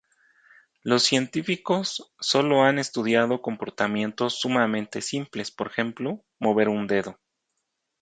[0.81, 7.19] Los científicos solo ha estudiado comportamientos sumamente simples, por ejemplo, mover un dedo.